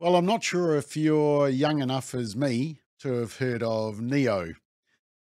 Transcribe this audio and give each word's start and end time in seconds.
Well, 0.00 0.14
I'm 0.14 0.26
not 0.26 0.44
sure 0.44 0.76
if 0.76 0.96
you're 0.96 1.48
young 1.48 1.82
enough 1.82 2.14
as 2.14 2.36
me 2.36 2.78
to 3.00 3.14
have 3.14 3.38
heard 3.38 3.64
of 3.64 4.00
Ne-Yo. 4.00 4.52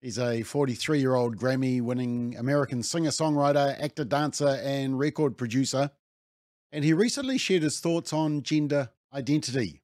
He's 0.01 0.19
a 0.19 0.43
43 0.43 0.99
year 0.99 1.15
old 1.15 1.35
Grammy 1.35 1.81
winning 1.81 2.35
American 2.37 2.83
singer 2.83 3.09
songwriter, 3.09 3.75
actor, 3.81 4.05
dancer, 4.05 4.59
and 4.61 4.99
record 4.99 5.35
producer. 5.35 5.89
And 6.71 6.83
he 6.83 6.93
recently 6.93 7.39
shared 7.39 7.63
his 7.63 7.79
thoughts 7.79 8.13
on 8.13 8.43
gender 8.43 8.91
identity. 9.11 9.81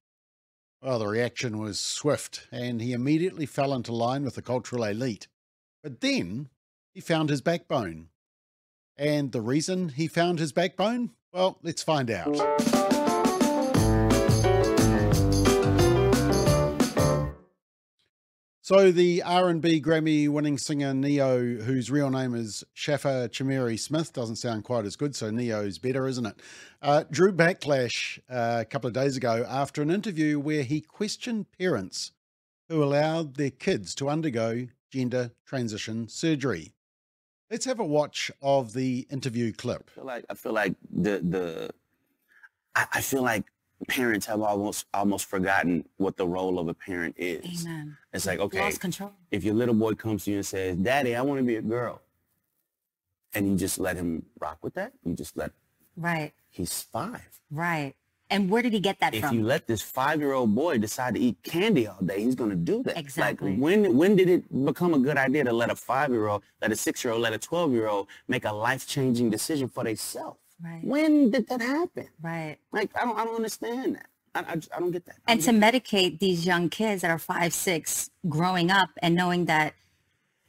Well, 0.79 0.99
the 0.99 1.07
reaction 1.07 1.57
was 1.57 1.79
swift, 1.79 2.47
and 2.51 2.79
he 2.79 2.93
immediately 2.93 3.47
fell 3.47 3.73
into 3.73 3.93
line 3.93 4.23
with 4.23 4.35
the 4.35 4.43
cultural 4.43 4.83
elite. 4.83 5.27
But 5.81 6.01
then 6.01 6.49
he 6.93 7.01
found 7.01 7.31
his 7.31 7.41
backbone. 7.41 8.09
And 8.95 9.31
the 9.31 9.41
reason 9.41 9.89
he 9.89 10.05
found 10.05 10.37
his 10.37 10.51
backbone? 10.51 11.11
Well, 11.31 11.57
let's 11.63 11.81
find 11.81 12.11
out. 12.11 13.02
So 18.63 18.93
the 18.93 19.21
R&B 19.23 19.81
Grammy-winning 19.81 20.57
singer 20.57 20.93
Ne-Yo, 20.93 21.55
whose 21.55 21.91
real 21.91 22.09
name 22.09 22.33
is 22.33 22.63
Shaffer 22.73 23.27
Chimere 23.27 23.77
Smith, 23.77 24.13
doesn't 24.13 24.37
sound 24.37 24.63
quite 24.63 24.85
as 24.85 24.95
good, 24.95 25.17
so 25.17 25.29
Ne-Yo's 25.29 25.79
better, 25.79 26.07
isn't 26.07 26.25
it? 26.25 26.39
Uh, 26.81 27.03
drew 27.11 27.33
backlash 27.33 28.19
uh, 28.29 28.59
a 28.61 28.65
couple 28.65 28.87
of 28.87 28.93
days 28.93 29.17
ago 29.17 29.45
after 29.49 29.81
an 29.81 29.91
interview 29.91 30.39
where 30.39 30.63
he 30.63 30.79
questioned 30.79 31.47
parents 31.59 32.13
who 32.69 32.81
allowed 32.81 33.35
their 33.35 33.49
kids 33.49 33.93
to 33.95 34.07
undergo 34.07 34.65
gender 34.89 35.31
transition 35.45 36.07
surgery. 36.07 36.71
Let's 37.51 37.65
have 37.65 37.81
a 37.81 37.85
watch 37.85 38.31
of 38.41 38.71
the 38.71 39.05
interview 39.11 39.51
clip. 39.51 39.89
I 39.91 39.93
feel 39.93 40.05
like 40.05 40.25
I 40.29 40.33
feel 40.35 40.53
like 40.53 40.75
the 40.89 41.19
the 41.19 41.69
I 42.75 43.01
feel 43.01 43.23
like 43.23 43.43
parents 43.87 44.25
have 44.25 44.41
almost 44.41 44.85
almost 44.93 45.25
forgotten 45.25 45.83
what 45.97 46.15
the 46.17 46.25
role 46.27 46.57
of 46.59 46.67
a 46.67 46.73
parent 46.73 47.15
is. 47.17 47.65
Amen. 47.65 47.97
It's 48.13 48.25
like, 48.25 48.39
okay, 48.39 48.71
if 49.31 49.43
your 49.43 49.53
little 49.55 49.75
boy 49.75 49.93
comes 49.93 50.23
to 50.25 50.31
you 50.31 50.37
and 50.37 50.45
says, 50.45 50.77
Daddy, 50.77 51.15
I 51.15 51.21
want 51.21 51.39
to 51.39 51.43
be 51.45 51.55
a 51.57 51.61
girl, 51.61 52.01
and 53.33 53.47
you 53.49 53.55
just 53.57 53.79
let 53.79 53.95
him 53.97 54.25
rock 54.39 54.59
with 54.61 54.73
that, 54.75 54.93
you 55.03 55.13
just 55.15 55.35
let 55.37 55.51
Right. 55.95 56.33
he's 56.49 56.81
five. 56.83 57.41
Right. 57.51 57.93
And 58.29 58.49
where 58.49 58.63
did 58.63 58.73
he 58.73 58.79
get 58.79 58.99
that 58.99 59.13
If 59.13 59.25
from? 59.25 59.37
you 59.37 59.43
let 59.43 59.67
this 59.67 59.81
five-year-old 59.81 60.55
boy 60.55 60.79
decide 60.79 61.13
to 61.15 61.19
eat 61.21 61.43
candy 61.43 61.85
all 61.85 61.99
day, 62.03 62.21
he's 62.23 62.33
gonna 62.33 62.55
do 62.55 62.81
that. 62.83 62.97
Exactly. 62.97 63.51
Like 63.51 63.59
when 63.59 63.95
when 63.97 64.15
did 64.15 64.27
it 64.29 64.65
become 64.65 64.93
a 64.95 64.99
good 64.99 65.17
idea 65.17 65.43
to 65.43 65.53
let 65.53 65.69
a 65.69 65.75
five-year-old, 65.75 66.41
let 66.61 66.71
a 66.71 66.75
six-year-old, 66.75 67.21
let 67.21 67.33
a 67.33 67.37
twelve-year-old 67.37 68.07
make 68.27 68.45
a 68.45 68.51
life-changing 68.51 69.29
decision 69.29 69.67
for 69.67 69.83
themselves? 69.83 70.39
Right. 70.63 70.83
When 70.83 71.29
did 71.31 71.47
that 71.49 71.61
happen? 71.61 72.07
right. 72.21 72.57
Like 72.71 72.91
I 72.95 73.05
don't 73.05 73.17
I 73.17 73.25
don't 73.25 73.35
understand 73.35 73.95
that. 73.95 74.07
I 74.35 74.39
I, 74.41 74.53
I 74.75 74.79
don't 74.79 74.91
get 74.91 75.05
that. 75.05 75.17
I 75.27 75.33
And 75.33 75.41
to 75.43 75.51
medicate 75.51 76.19
these 76.19 76.45
young 76.45 76.69
kids 76.69 77.01
that 77.01 77.11
are 77.11 77.19
five, 77.19 77.53
six, 77.53 78.09
growing 78.29 78.71
up 78.71 78.89
and 79.01 79.15
knowing 79.15 79.45
that 79.45 79.73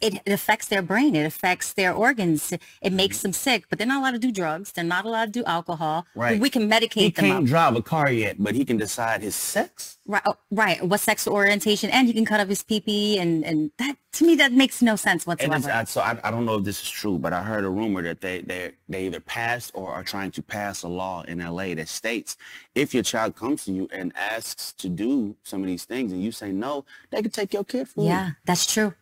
it, 0.04 0.20
it 0.26 0.32
affects 0.32 0.68
their 0.68 0.82
brain, 0.82 1.16
it 1.16 1.24
affects 1.24 1.72
their 1.72 1.92
organs, 1.92 2.52
it 2.82 2.92
makes 2.92 3.18
mm-hmm. 3.18 3.28
them 3.28 3.32
sick, 3.32 3.64
but 3.68 3.78
they're 3.78 3.86
not 3.86 4.00
allowed 4.00 4.12
to 4.12 4.18
do 4.18 4.30
drugs. 4.30 4.72
They're 4.72 4.84
not 4.84 5.04
allowed 5.04 5.26
to 5.26 5.40
do 5.40 5.44
alcohol. 5.44 6.06
Right. 6.14 6.38
We 6.38 6.50
can 6.50 6.62
he 6.62 6.68
medicate 6.68 7.14
them 7.16 7.24
can't 7.24 7.44
up. 7.44 7.44
drive 7.44 7.76
a 7.76 7.82
car 7.82 8.10
yet, 8.10 8.36
but 8.38 8.54
he 8.54 8.64
can 8.64 8.76
decide 8.76 9.22
his 9.22 9.34
sex. 9.34 9.98
Right, 10.06 10.22
oh, 10.26 10.36
right. 10.50 10.84
What 10.86 11.00
sexual 11.00 11.34
orientation, 11.34 11.88
and 11.90 12.06
he 12.06 12.12
can 12.12 12.26
cut 12.26 12.40
up 12.40 12.48
his 12.48 12.62
pee 12.62 13.18
and 13.18 13.44
and 13.44 13.70
that 13.78 13.96
to 14.12 14.24
me 14.26 14.36
that 14.36 14.52
makes 14.52 14.82
no 14.82 14.96
sense 14.96 15.24
And 15.26 15.28
whatsoever. 15.50 15.70
I, 15.70 15.84
so 15.84 16.00
I, 16.00 16.18
I 16.22 16.30
don't 16.30 16.44
know 16.44 16.56
if 16.56 16.64
this 16.64 16.82
is 16.82 16.90
true, 16.90 17.18
but 17.18 17.32
I 17.32 17.42
heard 17.42 17.64
a 17.64 17.70
rumor 17.70 18.02
that 18.02 18.20
they 18.20 18.42
they 18.42 18.72
they 18.88 19.06
either 19.06 19.20
passed 19.20 19.70
or 19.74 19.90
are 19.90 20.04
trying 20.04 20.30
to 20.32 20.42
pass 20.42 20.82
a 20.82 20.88
law 20.88 21.22
in 21.22 21.38
LA 21.38 21.74
that 21.74 21.88
states 21.88 22.36
if 22.74 22.92
your 22.92 23.02
child 23.02 23.34
comes 23.36 23.64
to 23.64 23.72
you 23.72 23.88
and 23.92 24.12
asks 24.16 24.72
to 24.74 24.88
do 24.88 25.34
some 25.42 25.62
of 25.62 25.66
these 25.66 25.84
things 25.84 26.12
and 26.12 26.22
you 26.22 26.32
say 26.32 26.52
no, 26.52 26.84
they 27.10 27.22
can 27.22 27.30
take 27.30 27.54
your 27.54 27.64
kid 27.64 27.88
from 27.88 28.04
you. 28.04 28.10
yeah, 28.10 28.32
that's 28.44 28.72
true. 28.72 28.92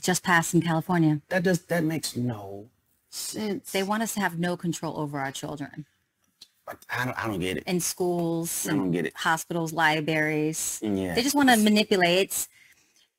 Just 0.00 0.22
passed 0.22 0.54
in 0.54 0.62
California. 0.62 1.20
That 1.28 1.42
does 1.42 1.60
that 1.66 1.84
makes 1.84 2.16
no 2.16 2.68
sense. 3.10 3.72
They 3.72 3.82
want 3.82 4.02
us 4.02 4.14
to 4.14 4.20
have 4.20 4.38
no 4.38 4.56
control 4.56 4.98
over 4.98 5.18
our 5.18 5.32
children 5.32 5.84
I 6.88 7.04
don't 7.04 7.18
I 7.18 7.26
don't 7.26 7.40
get 7.40 7.56
it. 7.58 7.64
in 7.66 7.80
schools, 7.80 8.66
I 8.68 8.72
don't 8.72 8.90
get 8.92 9.04
it. 9.06 9.12
hospitals, 9.16 9.72
libraries. 9.72 10.78
Yeah. 10.82 11.14
They 11.14 11.22
just 11.22 11.34
want 11.34 11.50
to 11.50 11.56
manipulate. 11.56 12.48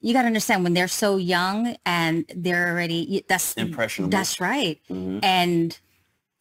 You 0.02 0.14
got 0.14 0.22
to 0.22 0.28
understand 0.28 0.64
when 0.64 0.74
they're 0.74 0.88
so 0.88 1.18
young 1.18 1.76
and 1.86 2.26
they're 2.36 2.70
already 2.70 3.24
that's 3.28 3.54
Impressionable. 3.54 4.12
That's 4.12 4.40
right. 4.40 4.80
Mhm. 4.90 5.20
And 5.24 5.80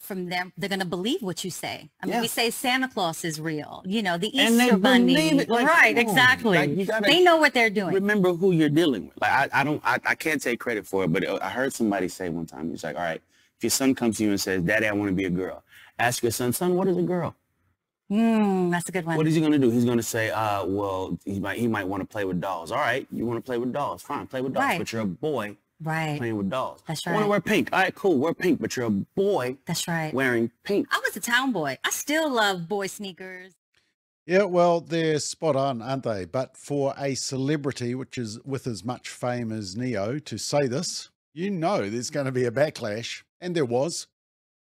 from 0.03 0.29
them, 0.29 0.53
they're 0.59 0.69
gonna 0.69 0.85
believe 0.85 1.23
what 1.23 1.45
you 1.45 1.51
say. 1.51 1.89
I 2.03 2.07
mean, 2.07 2.15
Yeah. 2.17 2.21
we 2.21 2.29
say 2.29 2.51
Santa 2.51 2.89
Claus 2.89 3.25
is 3.25 3.41
real. 3.41 3.83
You 3.87 4.03
know, 4.03 4.19
the 4.19 4.29
Easter 4.37 4.47
And 4.47 4.61
they 4.61 4.71
Bunny. 4.77 5.45
like, 5.45 5.67
right? 5.69 5.97
Exactly. 5.97 6.59
Like, 6.59 7.03
they 7.05 7.23
know 7.23 7.37
what 7.37 7.55
they're 7.55 7.71
doing. 7.71 7.95
remember 7.95 8.33
who 8.35 8.53
you're 8.53 8.69
dealing 8.69 9.07
with. 9.09 9.21
Like 9.21 9.31
I, 9.55 9.61
I 9.61 9.65
don't, 9.65 9.81
I, 9.85 9.99
I 10.05 10.15
can't 10.15 10.43
take 10.43 10.59
credit 10.61 10.87
for 10.87 11.05
it, 11.05 11.13
but 11.13 11.27
I 11.43 11.49
heard 11.51 11.73
somebody 11.73 12.09
say 12.09 12.29
one 12.29 12.47
time, 12.47 12.71
he's 12.71 12.85
like, 12.85 12.97
all 12.97 13.03
right, 13.03 13.23
if 13.57 13.63
your 13.63 13.71
son 13.71 13.95
comes 13.95 14.19
to 14.19 14.25
you 14.25 14.31
and 14.31 14.41
says, 14.41 14.63
daddy, 14.63 14.87
I 14.87 14.93
want 14.93 15.09
to 15.09 15.15
be 15.15 15.25
a 15.25 15.31
girl, 15.31 15.63
ask 15.99 16.23
your 16.23 16.33
son, 16.33 16.53
son, 16.53 16.75
what 16.75 16.89
is 16.89 16.97
a 16.97 17.03
girl? 17.03 17.35
Mm, 18.11 18.71
that's 18.71 18.89
a 18.89 18.93
good 18.93 19.07
one. 19.07 19.17
What 19.17 19.27
is 19.27 19.35
he 19.35 19.41
going 19.41 19.53
to 19.53 19.59
do? 19.59 19.71
He's 19.71 19.85
going 19.87 19.97
to 19.97 20.03
say, 20.03 20.31
uh, 20.31 20.65
well, 20.67 21.19
he 21.25 21.39
might, 21.41 21.59
he 21.59 21.67
might 21.69 21.85
want 21.87 22.03
to 22.03 22.07
play 22.07 22.25
with 22.25 22.41
dolls. 22.41 22.71
All 22.71 22.79
right, 22.79 23.07
you 23.11 23.25
want 23.25 23.39
to 23.39 23.43
play 23.43 23.57
with 23.57 23.73
dolls? 23.73 24.03
Fine, 24.03 24.27
play 24.27 24.43
with 24.43 24.53
dolls. 24.53 24.65
Right. 24.67 24.79
But 24.79 24.93
you're 24.93 25.03
a 25.03 25.07
boy 25.07 25.57
right. 25.83 26.19
playing 26.19 26.37
with 26.37 26.51
dolls. 26.51 26.83
That's 26.87 27.07
right. 27.07 27.13
I 27.13 27.15
want 27.17 27.25
to 27.25 27.31
wear 27.31 27.41
pink. 27.41 27.71
All 27.73 27.81
right, 27.81 27.95
cool, 27.95 28.19
wear 28.19 28.35
pink. 28.35 28.61
But 28.61 28.77
you're 28.77 28.87
a 28.87 28.91
boy 28.91 29.57
That's 29.67 29.87
right. 29.89 30.13
wearing 30.13 30.51
pink. 30.65 30.89
I 30.91 31.01
was 31.05 31.17
a 31.17 31.21
town 31.21 31.53
boy. 31.53 31.79
I 31.85 31.91
still 31.91 32.31
love 32.31 32.69
boy 32.69 32.87
sneakers. 32.87 33.53
Yeah, 34.27 34.45
well, 34.45 34.81
they're 34.81 35.19
spot 35.19 35.57
on, 35.57 35.83
aren't 35.83 36.05
they? 36.05 36.25
But 36.27 36.57
for 36.57 36.95
a 36.97 37.17
celebrity, 37.17 37.95
which 37.97 38.17
is 38.17 38.39
with 38.45 38.69
as 38.69 38.85
much 38.85 39.09
fame 39.09 39.51
as 39.51 39.77
Ne-Yo, 39.77 40.21
to 40.21 40.39
say 40.39 40.69
this, 40.69 41.11
you 41.35 41.51
know 41.51 41.91
there's 41.91 42.11
going 42.11 42.27
to 42.27 42.33
be 42.33 42.45
a 42.45 42.53
backlash. 42.53 43.23
And 43.41 43.57
there 43.57 43.65
was. 43.65 44.07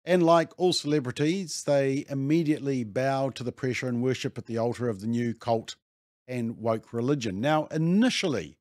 And 0.04 0.22
like 0.22 0.52
all 0.58 0.74
celebrities, 0.74 1.64
they 1.64 2.04
immediately 2.10 2.84
bowed 2.84 3.34
to 3.36 3.44
the 3.44 3.52
pressure 3.52 3.88
and 3.88 4.02
worship 4.02 4.36
at 4.36 4.46
the 4.46 4.58
altar 4.58 4.88
of 4.88 5.00
the 5.00 5.06
new 5.06 5.32
cult 5.32 5.76
and 6.26 6.58
woke 6.58 6.92
religion. 6.92 7.40
Now, 7.40 7.66
initially, 7.66 8.57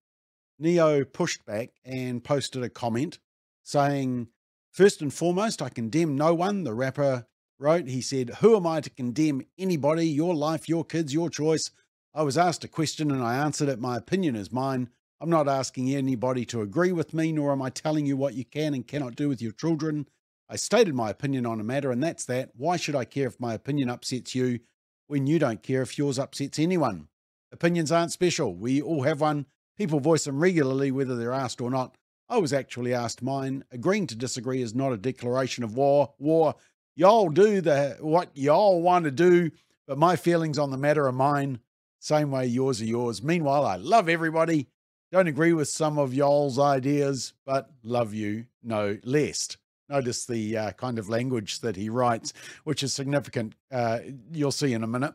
Ne-Yo 0.59 1.05
pushed 1.05 1.45
back 1.45 1.69
and 1.85 2.23
posted 2.23 2.63
a 2.63 2.69
comment 2.69 3.19
saying, 3.63 4.27
First 4.71 5.01
and 5.01 5.13
foremost, 5.13 5.61
I 5.61 5.69
condemn 5.69 6.15
no 6.15 6.33
one. 6.33 6.63
The 6.63 6.73
rapper 6.73 7.27
wrote, 7.59 7.87
he 7.87 8.01
said, 8.01 8.29
Who 8.41 8.55
am 8.55 8.67
I 8.67 8.81
to 8.81 8.89
condemn 8.89 9.41
anybody? 9.57 10.07
Your 10.07 10.35
life, 10.35 10.69
your 10.69 10.83
kids, 10.83 11.13
your 11.13 11.29
choice. 11.29 11.71
I 12.13 12.23
was 12.23 12.37
asked 12.37 12.63
a 12.63 12.67
question 12.67 13.11
and 13.11 13.23
I 13.23 13.37
answered 13.37 13.69
it. 13.69 13.79
My 13.79 13.97
opinion 13.97 14.35
is 14.35 14.51
mine. 14.51 14.89
I'm 15.19 15.29
not 15.29 15.47
asking 15.47 15.93
anybody 15.93 16.45
to 16.45 16.61
agree 16.61 16.91
with 16.91 17.13
me, 17.13 17.31
nor 17.31 17.51
am 17.51 17.61
I 17.61 17.69
telling 17.69 18.05
you 18.05 18.17
what 18.17 18.35
you 18.35 18.45
can 18.45 18.73
and 18.73 18.87
cannot 18.87 19.15
do 19.15 19.29
with 19.29 19.41
your 19.41 19.51
children. 19.51 20.07
I 20.49 20.55
stated 20.55 20.93
my 20.93 21.09
opinion 21.09 21.45
on 21.45 21.59
a 21.59 21.63
matter, 21.63 21.91
and 21.91 22.01
that's 22.01 22.25
that. 22.25 22.51
Why 22.55 22.77
should 22.77 22.95
I 22.95 23.05
care 23.05 23.27
if 23.27 23.39
my 23.39 23.53
opinion 23.53 23.89
upsets 23.89 24.35
you 24.35 24.59
when 25.07 25.27
you 25.27 25.39
don't 25.39 25.63
care 25.63 25.81
if 25.81 25.97
yours 25.97 26.19
upsets 26.19 26.59
anyone? 26.59 27.07
Opinions 27.51 27.91
aren't 27.91 28.11
special. 28.11 28.55
We 28.55 28.81
all 28.81 29.03
have 29.03 29.21
one. 29.21 29.47
People 29.77 29.99
voice 29.99 30.23
them 30.23 30.39
regularly, 30.39 30.91
whether 30.91 31.15
they're 31.15 31.33
asked 31.33 31.61
or 31.61 31.69
not. 31.69 31.95
I 32.29 32.37
was 32.37 32.51
actually 32.51 32.93
asked 32.93 33.21
mine. 33.21 33.63
Agreeing 33.71 34.07
to 34.07 34.15
disagree 34.15 34.61
is 34.61 34.75
not 34.75 34.91
a 34.91 34.97
declaration 34.97 35.63
of 35.63 35.75
war. 35.75 36.13
War. 36.19 36.55
Y'all 36.95 37.29
do 37.29 37.61
the 37.61 37.97
what 37.99 38.29
y'all 38.33 38.81
want 38.81 39.05
to 39.05 39.11
do, 39.11 39.51
but 39.87 39.97
my 39.97 40.15
feelings 40.15 40.57
on 40.57 40.71
the 40.71 40.77
matter 40.77 41.07
are 41.07 41.11
mine. 41.11 41.59
Same 41.99 42.31
way 42.31 42.47
yours 42.47 42.81
are 42.81 42.85
yours. 42.85 43.23
Meanwhile, 43.23 43.65
I 43.65 43.75
love 43.75 44.09
everybody. 44.09 44.67
Don't 45.11 45.27
agree 45.27 45.53
with 45.53 45.69
some 45.69 45.97
of 45.97 46.13
y'all's 46.13 46.59
ideas, 46.59 47.33
but 47.45 47.69
love 47.83 48.13
you 48.13 48.45
no 48.61 48.97
less. 49.03 49.55
Notice 49.89 50.25
the 50.25 50.57
uh, 50.57 50.71
kind 50.71 50.99
of 50.99 51.07
language 51.07 51.61
that 51.61 51.77
he 51.77 51.89
writes, 51.89 52.33
which 52.65 52.83
is 52.83 52.93
significant. 52.93 53.55
Uh, 53.71 53.99
you'll 54.33 54.51
see 54.51 54.73
in 54.73 54.83
a 54.83 54.87
minute. 54.87 55.13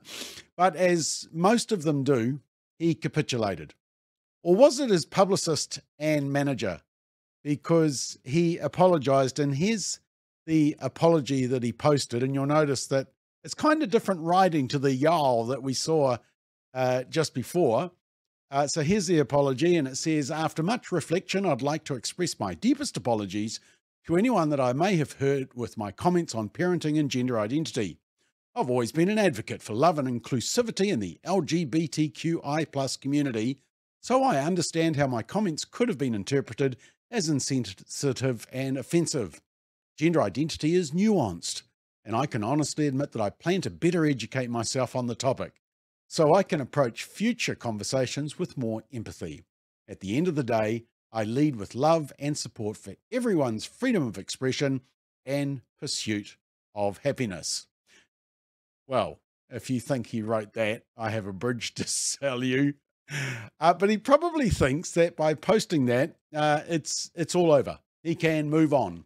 But 0.57 0.77
as 0.77 1.29
most 1.31 1.73
of 1.73 1.83
them 1.83 2.05
do, 2.05 2.41
he 2.79 2.95
capitulated. 2.95 3.75
Or 4.43 4.55
was 4.55 4.81
it 4.81 4.91
his 4.91 5.07
publicist 5.07 5.81
and 5.99 6.33
manager? 6.33 6.81
Because 7.45 8.19
he 8.25 8.59
apologized, 8.59 9.39
and 9.39 9.55
here's 9.55 10.01
the 10.47 10.77
apology 10.81 11.47
that 11.47 11.63
he 11.63 11.73
posted. 11.73 12.23
And 12.23 12.35
you'll 12.35 12.47
notice 12.47 12.87
that 12.89 13.09
it's 13.45 13.55
kind 13.55 13.83
of 13.83 13.91
different 13.91 14.21
writing 14.21 14.69
to 14.69 14.79
the 14.79 14.93
y'all 14.93 15.47
that 15.47 15.63
we 15.63 15.75
saw 15.75 16.17
uh, 16.75 17.05
just 17.05 17.35
before. 17.35 17.91
Uh, 18.51 18.67
so 18.67 18.83
here's 18.83 19.07
the 19.07 19.19
apology, 19.19 19.77
and 19.77 19.89
it 19.89 19.97
says 19.97 20.31
After 20.31 20.63
much 20.63 20.93
reflection, 20.93 21.47
I'd 21.47 21.63
like 21.63 21.85
to 21.85 21.95
express 21.95 22.39
my 22.39 22.55
deepest 22.55 22.97
apologies 22.97 23.61
to 24.07 24.17
anyone 24.17 24.51
that 24.51 24.61
I 24.61 24.73
may 24.73 24.97
have 24.97 25.13
hurt 25.13 25.57
with 25.57 25.79
my 25.79 25.91
comments 25.91 26.35
on 26.35 26.49
parenting 26.49 26.99
and 26.99 27.11
gender 27.11 27.39
identity. 27.39 27.99
I've 28.55 28.69
always 28.69 28.93
been 28.93 29.09
an 29.09 29.19
advocate 29.19 29.63
for 29.63 29.73
love 29.73 29.99
and 29.99 30.07
inclusivity 30.07 30.89
in 30.89 31.01
the 31.01 31.19
LGBTQI 31.25 33.01
community, 33.01 33.59
so 34.03 34.23
I 34.23 34.37
understand 34.45 34.97
how 34.97 35.07
my 35.07 35.23
comments 35.23 35.65
could 35.65 35.89
have 35.89 35.97
been 35.97 36.15
interpreted 36.15 36.77
as 37.11 37.29
insensitive 37.29 38.47
and 38.53 38.77
offensive. 38.77 39.41
Gender 39.97 40.21
identity 40.21 40.75
is 40.75 40.91
nuanced, 40.91 41.63
and 42.05 42.17
I 42.17 42.27
can 42.27 42.43
honestly 42.43 42.87
admit 42.87 43.13
that 43.13 43.23
I 43.23 43.31
plan 43.31 43.61
to 43.63 43.71
better 43.71 44.05
educate 44.05 44.51
myself 44.51 44.95
on 44.97 45.07
the 45.07 45.15
topic. 45.15 45.55
so 46.09 46.35
I 46.35 46.43
can 46.43 46.61
approach 46.61 47.05
future 47.05 47.55
conversations 47.55 48.39
with 48.39 48.59
more 48.59 48.85
empathy. 48.93 49.45
At 49.89 50.01
the 50.01 50.19
end 50.19 50.29
of 50.29 50.35
the 50.35 50.45
day, 50.45 50.85
I 51.11 51.25
lead 51.25 51.57
with 51.57 51.75
love 51.75 52.13
and 52.19 52.37
support 52.37 52.77
for 52.77 52.97
everyone's 53.11 53.65
freedom 53.65 54.07
of 54.07 54.19
expression 54.19 54.83
and 55.25 55.63
pursuit 55.81 56.37
of 56.75 56.99
happiness. 56.99 57.67
Well, 58.87 59.21
if 59.49 59.71
you 59.71 59.81
think 59.81 60.09
he 60.09 60.21
wrote 60.21 60.53
that, 60.53 60.83
I 60.99 61.09
have 61.09 61.27
a 61.27 61.33
bridge 61.33 61.73
to 61.77 61.85
sell 61.87 62.45
you. 62.45 62.75
Uh, 63.61 63.73
but 63.73 63.89
he 63.89 63.97
probably 63.97 64.51
thinks 64.51 64.91
that 64.91 65.17
by 65.17 65.35
posting 65.35 65.87
that, 65.87 66.17
uh, 66.35 66.63
it's 66.67 67.13
it's 67.15 67.37
all 67.37 67.53
over. 67.53 67.79
He 68.03 68.17
can 68.17 68.51
move 68.51 68.75
on. 68.75 69.05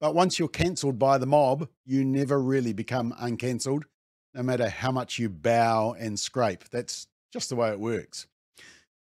But 0.00 0.14
once 0.14 0.38
you're 0.38 0.48
cancelled 0.48 0.98
by 0.98 1.18
the 1.18 1.26
mob, 1.26 1.68
you 1.84 2.02
never 2.02 2.40
really 2.40 2.72
become 2.72 3.14
uncancelled, 3.18 3.84
no 4.32 4.42
matter 4.42 4.70
how 4.70 4.90
much 4.90 5.18
you 5.18 5.28
bow 5.28 5.94
and 5.98 6.18
scrape. 6.18 6.70
That's 6.70 7.08
just 7.30 7.50
the 7.50 7.56
way 7.56 7.70
it 7.70 7.78
works. 7.78 8.26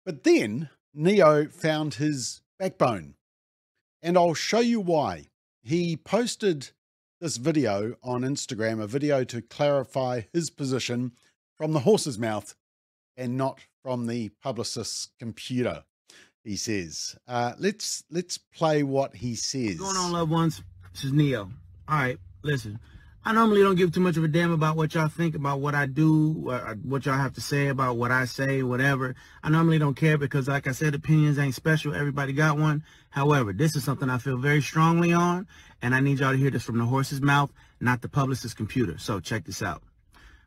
But 0.05 0.25
then 0.25 0.69
Ne-Yo 0.95 1.47
found 1.47 1.95
his 1.95 2.43
backbone, 2.59 3.15
and 4.03 4.19
I'll 4.19 4.35
show 4.35 4.61
you 4.61 4.81
why. 4.81 5.29
He 5.63 5.97
posted 5.97 6.71
this 7.21 7.37
video 7.37 7.95
on 8.03 8.23
Instagram, 8.23 8.83
a 8.83 8.89
video 8.89 9.23
to 9.25 9.43
clarify 9.43 10.23
his 10.33 10.51
position 10.51 11.13
from 11.57 11.73
the 11.73 11.81
horse's 11.81 12.19
mouth 12.19 12.57
and 13.17 13.37
not 13.37 13.61
from 13.83 14.07
the 14.07 14.31
publicist's 14.43 15.09
computer. 15.19 15.85
He 16.45 16.57
says, 16.57 17.17
uh, 17.29 17.53
"Let's 17.59 18.03
let's 18.11 18.39
play 18.39 18.83
what 18.83 19.17
he 19.17 19.35
says." 19.35 19.79
What's 19.79 19.93
going 19.93 19.97
on, 19.97 20.13
loved 20.13 20.31
ones? 20.31 20.63
This 20.93 21.05
is 21.05 21.13
Ne-Yo. 21.13 21.41
All 21.41 21.51
right, 21.89 22.19
listen. 22.43 22.79
I 23.23 23.35
normally 23.35 23.61
don't 23.63 23.75
give 23.75 23.93
too 23.93 24.01
much 24.01 24.17
of 24.17 24.25
a 24.25 24.29
damn 24.29 24.51
about 24.51 24.77
what 24.77 24.95
y'all 24.95 25.09
think 25.09 25.35
about 25.35 25.61
what 25.61 25.75
I 25.75 25.85
do, 25.85 26.49
uh, 26.49 26.75
what 26.83 27.05
y'all 27.05 27.19
have 27.19 27.35
to 27.35 27.43
say 27.43 27.69
about 27.69 27.99
what 27.99 28.11
I 28.11 28.25
say, 28.25 28.63
whatever. 28.63 29.15
I 29.43 29.51
normally 29.51 29.79
don't 29.79 29.95
care 29.95 30.17
because, 30.17 30.49
like 30.49 30.67
I 30.67 30.73
said, 30.73 30.95
opinions 30.95 31.39
ain't 31.39 31.55
special. 31.55 31.95
Everybody 31.95 32.33
got 32.33 32.57
one. 32.57 32.83
However, 33.11 33.53
this 33.53 33.77
is 33.77 33.85
something 33.85 34.09
I 34.09 34.17
feel 34.17 34.39
very 34.39 34.63
strongly 34.63 35.13
on, 35.13 35.47
and 35.83 35.95
I 35.95 36.01
need 36.01 36.21
y'all 36.21 36.33
to 36.33 36.39
hear 36.39 36.51
this 36.51 36.63
from 36.63 36.79
the 36.79 36.87
horse's 36.87 37.21
mouth, 37.21 37.51
not 37.79 38.01
the 38.01 38.09
publicist's 38.09 38.55
computer. 38.55 38.97
So 38.97 39.21
check 39.21 39.45
this 39.45 39.63
out. 39.63 39.83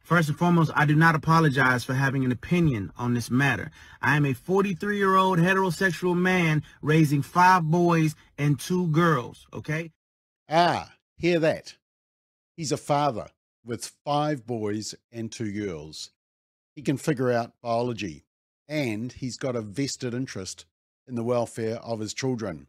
First 0.03 0.27
and 0.27 0.37
foremost, 0.37 0.69
I 0.75 0.85
do 0.85 0.95
not 0.95 1.15
apologize 1.15 1.85
for 1.85 1.93
having 1.93 2.25
an 2.25 2.31
opinion 2.31 2.91
on 2.97 3.13
this 3.13 3.31
matter. 3.31 3.71
I 4.01 4.17
am 4.17 4.25
a 4.25 4.33
43-year-old 4.33 5.39
heterosexual 5.39 6.17
man 6.17 6.61
raising 6.81 7.21
five 7.21 7.63
boys 7.63 8.13
and 8.37 8.59
two 8.59 8.87
girls, 8.87 9.47
okay? 9.53 9.91
Ah, 10.49 10.91
hear 11.15 11.39
that. 11.39 11.77
He's 12.57 12.73
a 12.73 12.77
father 12.77 13.29
with 13.65 13.93
five 14.03 14.45
boys 14.45 14.93
and 15.09 15.31
two 15.31 15.53
girls. 15.53 16.11
He 16.75 16.81
can 16.81 16.97
figure 16.97 17.31
out 17.31 17.53
biology 17.61 18.25
and 18.67 19.13
he's 19.13 19.37
got 19.37 19.55
a 19.55 19.61
vested 19.61 20.13
interest 20.13 20.65
in 21.07 21.15
the 21.15 21.23
welfare 21.23 21.77
of 21.77 22.01
his 22.01 22.13
children. 22.13 22.67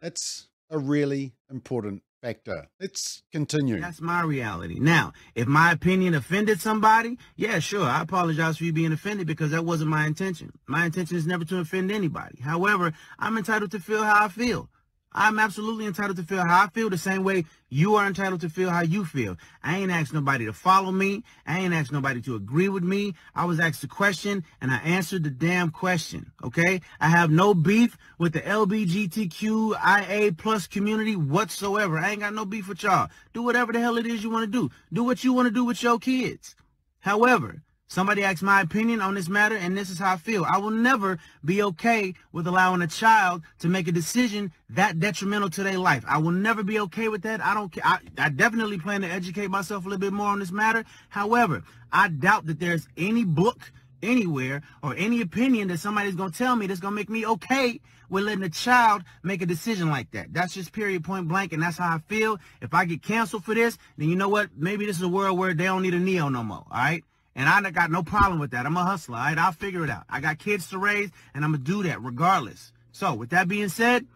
That's 0.00 0.48
a 0.68 0.78
really 0.78 1.34
important 1.48 2.02
factor. 2.22 2.66
Let's 2.80 3.22
continue. 3.32 3.80
That's 3.80 4.00
my 4.00 4.22
reality. 4.22 4.78
Now, 4.78 5.12
if 5.34 5.46
my 5.46 5.72
opinion 5.72 6.14
offended 6.14 6.60
somebody, 6.60 7.18
yeah, 7.36 7.58
sure, 7.58 7.84
I 7.84 8.02
apologize 8.02 8.58
for 8.58 8.64
you 8.64 8.72
being 8.72 8.92
offended 8.92 9.26
because 9.26 9.50
that 9.50 9.64
wasn't 9.64 9.90
my 9.90 10.06
intention. 10.06 10.52
My 10.66 10.86
intention 10.86 11.16
is 11.16 11.26
never 11.26 11.44
to 11.46 11.58
offend 11.58 11.90
anybody. 11.92 12.40
However, 12.40 12.92
I'm 13.18 13.36
entitled 13.36 13.70
to 13.72 13.80
feel 13.80 14.02
how 14.02 14.24
I 14.24 14.28
feel. 14.28 14.68
I'm 15.16 15.38
absolutely 15.38 15.86
entitled 15.86 16.18
to 16.18 16.22
feel 16.22 16.44
how 16.44 16.64
I 16.64 16.68
feel 16.68 16.90
the 16.90 16.98
same 16.98 17.24
way 17.24 17.46
you 17.70 17.96
are 17.96 18.06
entitled 18.06 18.42
to 18.42 18.50
feel 18.50 18.68
how 18.68 18.82
you 18.82 19.04
feel. 19.04 19.38
I 19.64 19.78
ain't 19.78 19.90
asked 19.90 20.12
nobody 20.12 20.44
to 20.44 20.52
follow 20.52 20.92
me. 20.92 21.24
I 21.46 21.60
ain't 21.60 21.72
asked 21.72 21.90
nobody 21.90 22.20
to 22.22 22.36
agree 22.36 22.68
with 22.68 22.84
me. 22.84 23.14
I 23.34 23.46
was 23.46 23.58
asked 23.58 23.82
a 23.82 23.88
question 23.88 24.44
and 24.60 24.70
I 24.70 24.76
answered 24.78 25.24
the 25.24 25.30
damn 25.30 25.70
question. 25.70 26.32
Okay. 26.44 26.82
I 27.00 27.08
have 27.08 27.30
no 27.30 27.54
beef 27.54 27.96
with 28.18 28.34
the 28.34 28.42
LBGTQIA 28.42 30.36
plus 30.36 30.66
community 30.66 31.16
whatsoever. 31.16 31.98
I 31.98 32.10
ain't 32.10 32.20
got 32.20 32.34
no 32.34 32.44
beef 32.44 32.68
with 32.68 32.82
y'all. 32.82 33.08
Do 33.32 33.42
whatever 33.42 33.72
the 33.72 33.80
hell 33.80 33.96
it 33.96 34.06
is 34.06 34.22
you 34.22 34.30
want 34.30 34.44
to 34.44 34.68
do. 34.68 34.70
Do 34.92 35.02
what 35.02 35.24
you 35.24 35.32
want 35.32 35.46
to 35.46 35.54
do 35.54 35.64
with 35.64 35.82
your 35.82 35.98
kids. 35.98 36.54
However, 37.00 37.62
Somebody 37.88 38.24
asked 38.24 38.42
my 38.42 38.62
opinion 38.62 39.00
on 39.00 39.14
this 39.14 39.28
matter, 39.28 39.56
and 39.56 39.76
this 39.78 39.90
is 39.90 39.98
how 39.98 40.14
I 40.14 40.16
feel. 40.16 40.44
I 40.44 40.58
will 40.58 40.72
never 40.72 41.18
be 41.44 41.62
okay 41.62 42.14
with 42.32 42.48
allowing 42.48 42.82
a 42.82 42.88
child 42.88 43.42
to 43.60 43.68
make 43.68 43.86
a 43.86 43.92
decision 43.92 44.52
that 44.70 44.98
detrimental 44.98 45.50
to 45.50 45.62
their 45.62 45.78
life. 45.78 46.04
I 46.08 46.18
will 46.18 46.32
never 46.32 46.64
be 46.64 46.80
okay 46.80 47.06
with 47.08 47.22
that. 47.22 47.40
I 47.40 47.54
don't 47.54 47.70
care. 47.70 47.84
I, 47.86 47.98
I 48.18 48.28
definitely 48.30 48.78
plan 48.78 49.02
to 49.02 49.08
educate 49.08 49.50
myself 49.50 49.86
a 49.86 49.88
little 49.88 50.00
bit 50.00 50.12
more 50.12 50.26
on 50.26 50.40
this 50.40 50.50
matter. 50.50 50.84
However, 51.10 51.62
I 51.92 52.08
doubt 52.08 52.46
that 52.46 52.58
there's 52.58 52.88
any 52.96 53.24
book 53.24 53.72
anywhere 54.02 54.62
or 54.82 54.94
any 54.96 55.20
opinion 55.20 55.68
that 55.68 55.78
somebody's 55.78 56.16
going 56.16 56.32
to 56.32 56.38
tell 56.38 56.56
me 56.56 56.66
that's 56.66 56.80
going 56.80 56.92
to 56.92 56.96
make 56.96 57.08
me 57.08 57.24
okay 57.24 57.80
with 58.10 58.24
letting 58.24 58.42
a 58.42 58.48
child 58.48 59.04
make 59.22 59.42
a 59.42 59.46
decision 59.46 59.88
like 59.90 60.10
that. 60.10 60.32
That's 60.32 60.54
just 60.54 60.72
period 60.72 61.04
point 61.04 61.28
blank, 61.28 61.52
and 61.52 61.62
that's 61.62 61.78
how 61.78 61.94
I 61.94 61.98
feel. 62.08 62.38
If 62.60 62.74
I 62.74 62.84
get 62.84 63.02
canceled 63.02 63.44
for 63.44 63.54
this, 63.54 63.78
then 63.96 64.08
you 64.08 64.16
know 64.16 64.28
what? 64.28 64.50
Maybe 64.56 64.86
this 64.86 64.96
is 64.96 65.02
a 65.02 65.08
world 65.08 65.38
where 65.38 65.54
they 65.54 65.64
don't 65.64 65.82
need 65.82 65.94
a 65.94 66.00
Ne-Yo 66.00 66.28
no 66.28 66.42
more, 66.42 66.64
all 66.68 66.78
right? 66.78 67.04
And 67.36 67.50
I 67.50 67.70
got 67.70 67.90
no 67.90 68.02
problem 68.02 68.40
with 68.40 68.52
that. 68.52 68.64
I'm 68.64 68.76
a 68.78 68.82
hustler. 68.82 69.18
All 69.18 69.24
right, 69.24 69.36
I'll 69.36 69.52
figure 69.52 69.84
it 69.84 69.90
out. 69.90 70.04
I 70.08 70.20
got 70.20 70.38
kids 70.38 70.68
to 70.70 70.78
raise, 70.78 71.10
and 71.34 71.44
I'm 71.44 71.52
going 71.52 71.62
to 71.62 71.70
do 71.70 71.82
that 71.82 72.02
regardless. 72.02 72.72
So 72.92 73.12
with 73.14 73.28
that 73.30 73.46
being 73.46 73.68
said, 73.68 74.06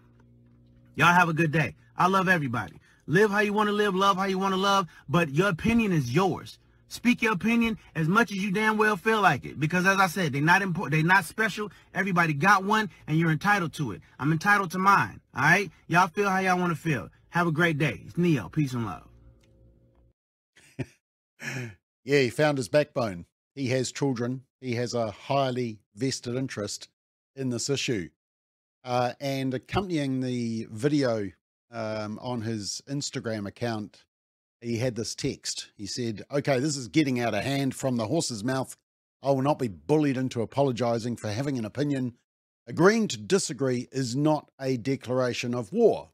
y'all 0.95 1.13
have 1.13 1.29
a 1.29 1.35
good 1.35 1.53
day. 1.53 1.77
I 1.99 2.09
love 2.09 2.31
everybody. 2.31 2.81
Live 3.07 3.31
how 3.31 3.41
you 3.41 3.53
want 3.53 3.69
to 3.69 3.75
live, 3.75 3.95
love 3.95 4.17
how 4.17 4.25
you 4.25 4.39
want 4.39 4.55
to 4.55 4.61
love, 4.61 4.87
but 5.07 5.29
your 5.29 5.51
opinion 5.51 5.93
is 5.93 6.15
yours. 6.15 6.59
Speak 6.89 7.21
your 7.21 7.35
opinion 7.35 7.77
as 7.95 8.09
much 8.09 8.33
as 8.33 8.39
you 8.39 8.51
damn 8.51 8.79
well 8.79 8.97
feel 8.97 9.21
like 9.21 9.45
it. 9.45 9.61
Because 9.61 9.87
as 9.87 9.99
I 9.99 10.07
said, 10.07 10.33
they're 10.33 10.41
not 10.41 10.63
important. 10.63 10.93
They're 10.93 11.15
not 11.15 11.27
special. 11.27 11.71
Everybody 11.95 12.33
got 12.33 12.65
one, 12.65 12.89
and 13.07 13.19
you're 13.19 13.31
entitled 13.31 13.75
to 13.75 13.93
it. 13.93 14.01
I'm 14.19 14.33
entitled 14.33 14.71
to 14.73 14.79
mine. 14.79 15.21
All 15.37 15.43
right? 15.43 15.71
Y'all 15.89 16.09
feel 16.09 16.31
how 16.31 16.39
y'all 16.39 16.59
want 16.59 16.73
to 16.73 16.81
feel. 16.81 17.11
Have 17.29 17.47
a 17.47 17.53
great 17.53 17.77
day. 17.77 18.01
It's 18.07 18.17
Ne-Yo. 18.17 18.49
Peace 18.49 18.73
and 18.73 18.87
love. 18.87 19.07
Yeah, 22.11 22.23
he 22.23 22.31
found 22.31 22.59
his 22.59 22.69
backbone. 22.69 23.27
He 23.55 23.69
has 23.69 23.93
children. 23.93 24.43
He 24.61 24.75
has 24.75 24.95
a 24.95 25.13
highly 25.13 25.79
vested 25.95 26.35
interest 26.35 26.89
in 27.37 27.51
this 27.51 27.71
issue. 27.71 28.09
Uh, 28.83 29.13
and 29.21 29.55
accompanying 29.55 30.19
the 30.19 30.67
video 30.73 31.31
um, 31.71 32.19
on 32.21 32.41
his 32.41 32.83
Instagram 32.89 33.47
account, 33.47 34.07
he 34.61 34.79
had 34.79 34.97
this 34.97 35.15
text. 35.15 35.71
He 35.77 35.87
said, 35.87 36.25
Okay, 36.33 36.59
this 36.59 36.77
is 36.77 36.89
getting 36.89 37.21
out 37.21 37.33
of 37.33 37.45
hand 37.45 37.77
from 37.77 37.95
the 37.95 38.09
horse's 38.09 38.43
mouth. 38.43 38.77
I 39.23 39.31
will 39.31 39.43
not 39.43 39.61
be 39.61 39.69
bullied 39.69 40.17
into 40.17 40.43
apologizing 40.43 41.15
for 41.15 41.31
having 41.31 41.59
an 41.59 41.65
opinion. 41.65 42.17
Agreeing 42.67 43.07
to 43.07 43.19
disagree 43.19 43.87
is 43.93 44.17
not 44.17 44.51
a 44.61 44.79
declaration 44.79 45.55
of 45.55 45.73
war. 45.73 46.11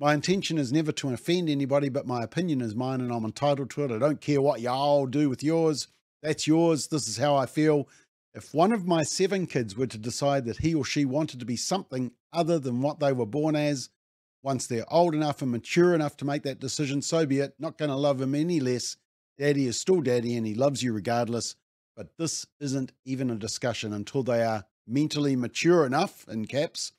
My 0.00 0.14
intention 0.14 0.58
is 0.58 0.72
never 0.72 0.92
to 0.92 1.12
offend 1.12 1.48
anybody, 1.48 1.88
but 1.88 2.06
my 2.06 2.22
opinion 2.22 2.60
is 2.60 2.76
mine 2.76 3.00
and 3.00 3.12
I'm 3.12 3.24
entitled 3.24 3.70
to 3.70 3.84
it. 3.84 3.90
I 3.90 3.98
don't 3.98 4.20
care 4.20 4.40
what 4.40 4.60
y'all 4.60 5.06
do 5.06 5.28
with 5.28 5.42
yours. 5.42 5.88
That's 6.22 6.46
yours. 6.46 6.86
This 6.86 7.08
is 7.08 7.16
how 7.16 7.34
I 7.34 7.46
feel. 7.46 7.88
If 8.32 8.54
one 8.54 8.70
of 8.70 8.86
my 8.86 9.02
seven 9.02 9.48
kids 9.48 9.76
were 9.76 9.88
to 9.88 9.98
decide 9.98 10.44
that 10.44 10.58
he 10.58 10.72
or 10.72 10.84
she 10.84 11.04
wanted 11.04 11.40
to 11.40 11.46
be 11.46 11.56
something 11.56 12.12
other 12.32 12.60
than 12.60 12.80
what 12.80 13.00
they 13.00 13.12
were 13.12 13.26
born 13.26 13.56
as, 13.56 13.90
once 14.40 14.68
they're 14.68 14.90
old 14.92 15.16
enough 15.16 15.42
and 15.42 15.50
mature 15.50 15.94
enough 15.94 16.16
to 16.18 16.24
make 16.24 16.44
that 16.44 16.60
decision, 16.60 17.02
so 17.02 17.26
be 17.26 17.40
it. 17.40 17.54
Not 17.58 17.76
going 17.76 17.90
to 17.90 17.96
love 17.96 18.20
him 18.20 18.36
any 18.36 18.60
less. 18.60 18.96
Daddy 19.36 19.66
is 19.66 19.80
still 19.80 20.00
daddy 20.00 20.36
and 20.36 20.46
he 20.46 20.54
loves 20.54 20.80
you 20.80 20.92
regardless. 20.92 21.56
But 21.96 22.16
this 22.18 22.46
isn't 22.60 22.92
even 23.04 23.30
a 23.30 23.34
discussion 23.34 23.92
until 23.92 24.22
they 24.22 24.44
are 24.44 24.64
mentally 24.86 25.34
mature 25.34 25.84
enough, 25.84 26.24
in 26.28 26.44
caps, 26.44 26.92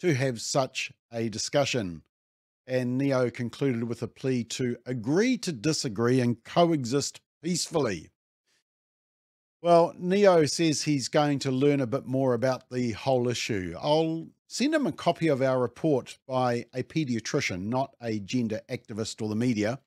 to 0.00 0.14
have 0.14 0.42
such 0.42 0.92
a 1.10 1.30
discussion 1.30 2.02
and 2.66 2.98
Ne-Yo 2.98 3.30
concluded 3.30 3.84
with 3.84 4.02
a 4.02 4.08
plea 4.08 4.44
to 4.44 4.76
agree 4.86 5.36
to 5.38 5.52
disagree 5.52 6.20
and 6.20 6.42
coexist 6.44 7.20
peacefully. 7.42 8.10
Well, 9.62 9.94
Ne-Yo 9.98 10.46
says 10.46 10.82
he's 10.82 11.08
going 11.08 11.38
to 11.40 11.50
learn 11.50 11.80
a 11.80 11.86
bit 11.86 12.06
more 12.06 12.34
about 12.34 12.70
the 12.70 12.92
whole 12.92 13.28
issue. 13.28 13.74
I'll 13.80 14.28
send 14.46 14.74
him 14.74 14.86
a 14.86 14.92
copy 14.92 15.28
of 15.28 15.40
our 15.40 15.58
report 15.58 16.18
by 16.28 16.66
a 16.74 16.82
pediatrician, 16.82 17.66
not 17.66 17.94
a 18.00 18.18
gender 18.18 18.60
activist 18.68 19.22
or 19.22 19.28
the 19.28 19.34
media. 19.34 19.80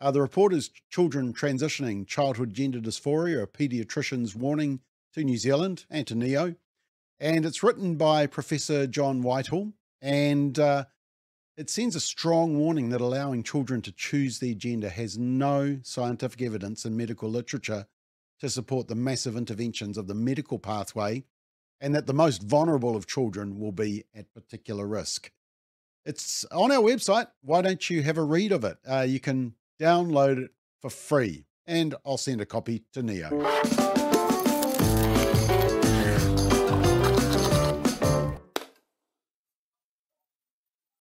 Uh, 0.00 0.10
the 0.10 0.22
report 0.22 0.52
is 0.52 0.70
Children 0.90 1.32
Transitioning 1.32 2.06
Childhood 2.06 2.52
Gender 2.54 2.80
Dysphoria, 2.80 3.42
a 3.42 3.46
pediatrician's 3.46 4.34
warning 4.34 4.80
to 5.12 5.22
New 5.22 5.36
Zealand 5.36 5.84
and 5.90 6.06
to 6.06 6.14
Ne-Yo. 6.14 6.54
And 7.20 7.46
it's 7.46 7.62
written 7.62 7.96
by 7.96 8.26
Professor 8.26 8.86
John 8.86 9.22
Whitehall. 9.22 9.72
And 10.02 10.58
uh, 10.58 10.84
it 11.56 11.70
sends 11.70 11.94
a 11.94 12.00
strong 12.00 12.58
warning 12.58 12.90
that 12.90 13.00
allowing 13.00 13.42
children 13.42 13.80
to 13.82 13.92
choose 13.92 14.38
their 14.38 14.54
gender 14.54 14.88
has 14.88 15.16
no 15.16 15.78
scientific 15.82 16.42
evidence 16.42 16.84
in 16.84 16.96
medical 16.96 17.28
literature 17.30 17.86
to 18.40 18.50
support 18.50 18.88
the 18.88 18.94
massive 18.94 19.36
interventions 19.36 19.96
of 19.96 20.06
the 20.06 20.14
medical 20.14 20.58
pathway, 20.58 21.24
and 21.80 21.94
that 21.94 22.06
the 22.06 22.14
most 22.14 22.42
vulnerable 22.42 22.96
of 22.96 23.06
children 23.06 23.58
will 23.58 23.72
be 23.72 24.04
at 24.14 24.32
particular 24.34 24.86
risk. 24.86 25.30
It's 26.04 26.44
on 26.50 26.72
our 26.72 26.82
website. 26.82 27.28
Why 27.42 27.62
don't 27.62 27.88
you 27.88 28.02
have 28.02 28.18
a 28.18 28.22
read 28.22 28.52
of 28.52 28.64
it? 28.64 28.78
Uh, 28.88 29.06
you 29.08 29.20
can 29.20 29.54
download 29.80 30.44
it 30.44 30.50
for 30.80 30.90
free. 30.90 31.46
and 31.66 31.94
I'll 32.04 32.18
send 32.18 32.40
a 32.40 32.46
copy 32.46 32.84
to 32.92 33.02
Ne-Yo. 33.02 34.03